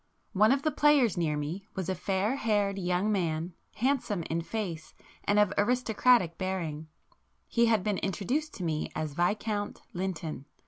[0.33, 4.95] One of the players near me was a fair haired young man, handsome in face
[5.25, 10.45] and of aristocratic bearing,—he had been introduced to me as Viscount Lynton.